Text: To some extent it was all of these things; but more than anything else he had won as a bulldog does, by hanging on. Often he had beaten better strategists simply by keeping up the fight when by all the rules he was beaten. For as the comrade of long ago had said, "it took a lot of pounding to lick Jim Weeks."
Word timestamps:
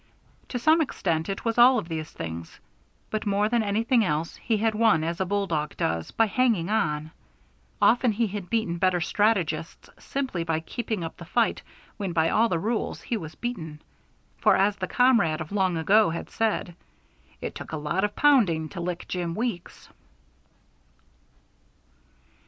To 0.49 0.57
some 0.57 0.81
extent 0.81 1.29
it 1.29 1.45
was 1.45 1.59
all 1.59 1.77
of 1.77 1.87
these 1.87 2.09
things; 2.09 2.59
but 3.11 3.27
more 3.27 3.47
than 3.49 3.61
anything 3.61 4.03
else 4.03 4.35
he 4.37 4.57
had 4.57 4.73
won 4.73 5.03
as 5.03 5.21
a 5.21 5.27
bulldog 5.27 5.77
does, 5.77 6.09
by 6.09 6.25
hanging 6.25 6.71
on. 6.71 7.11
Often 7.79 8.13
he 8.13 8.25
had 8.25 8.49
beaten 8.49 8.79
better 8.79 8.99
strategists 8.99 9.91
simply 9.99 10.43
by 10.43 10.59
keeping 10.59 11.03
up 11.03 11.17
the 11.17 11.25
fight 11.25 11.61
when 11.97 12.13
by 12.13 12.29
all 12.31 12.49
the 12.49 12.57
rules 12.57 13.01
he 13.03 13.15
was 13.15 13.35
beaten. 13.35 13.79
For 14.39 14.55
as 14.57 14.75
the 14.77 14.87
comrade 14.87 15.39
of 15.39 15.51
long 15.51 15.77
ago 15.77 16.09
had 16.09 16.31
said, 16.31 16.75
"it 17.39 17.53
took 17.53 17.71
a 17.71 17.77
lot 17.77 18.03
of 18.03 18.15
pounding 18.15 18.69
to 18.69 18.81
lick 18.81 19.07
Jim 19.07 19.35
Weeks." 19.35 19.87